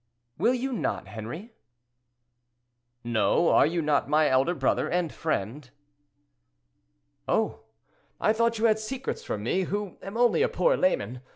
[0.39, 1.51] "Will you not, Henri?"
[3.03, 5.69] "No; are you not my elder brother and friend?"
[7.27, 7.59] "Oh!
[8.19, 11.21] I thought you had secrets from me, who am only a poor layman.